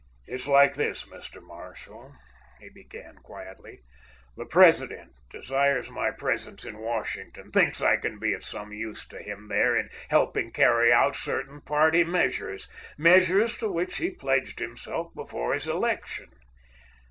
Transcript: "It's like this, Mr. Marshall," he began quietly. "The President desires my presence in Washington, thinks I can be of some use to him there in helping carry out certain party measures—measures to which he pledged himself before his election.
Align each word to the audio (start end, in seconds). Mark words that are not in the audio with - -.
"It's 0.25 0.47
like 0.47 0.73
this, 0.73 1.05
Mr. 1.05 1.43
Marshall," 1.43 2.15
he 2.59 2.69
began 2.71 3.17
quietly. 3.17 3.81
"The 4.35 4.47
President 4.47 5.13
desires 5.29 5.91
my 5.91 6.09
presence 6.09 6.65
in 6.65 6.79
Washington, 6.79 7.51
thinks 7.51 7.81
I 7.81 7.97
can 7.97 8.17
be 8.17 8.33
of 8.33 8.43
some 8.43 8.73
use 8.73 9.07
to 9.09 9.21
him 9.21 9.47
there 9.47 9.77
in 9.77 9.91
helping 10.09 10.49
carry 10.49 10.91
out 10.91 11.15
certain 11.15 11.61
party 11.61 12.03
measures—measures 12.03 13.55
to 13.57 13.71
which 13.71 13.97
he 13.97 14.09
pledged 14.09 14.57
himself 14.57 15.13
before 15.13 15.53
his 15.53 15.67
election. 15.67 16.29